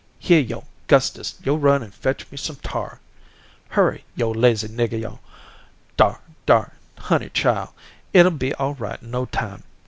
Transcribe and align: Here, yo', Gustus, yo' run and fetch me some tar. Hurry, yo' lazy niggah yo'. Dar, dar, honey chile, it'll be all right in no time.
Here, 0.17 0.39
yo', 0.41 0.63
Gustus, 0.87 1.35
yo' 1.43 1.55
run 1.55 1.83
and 1.83 1.93
fetch 1.93 2.25
me 2.31 2.37
some 2.39 2.55
tar. 2.55 2.99
Hurry, 3.69 4.03
yo' 4.15 4.31
lazy 4.31 4.67
niggah 4.67 4.97
yo'. 4.99 5.19
Dar, 5.95 6.19
dar, 6.47 6.73
honey 6.97 7.29
chile, 7.29 7.67
it'll 8.11 8.31
be 8.31 8.51
all 8.55 8.73
right 8.73 8.99
in 8.99 9.11
no 9.11 9.25
time. 9.27 9.61